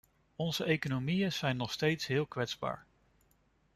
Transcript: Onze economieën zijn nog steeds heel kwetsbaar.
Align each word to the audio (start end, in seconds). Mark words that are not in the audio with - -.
Onze 0.35 0.63
economieën 0.63 1.31
zijn 1.31 1.57
nog 1.57 1.71
steeds 1.71 2.07
heel 2.07 2.25
kwetsbaar. 2.25 2.85